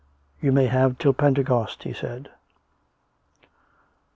[0.41, 2.31] "You may have till Pentecost," he said.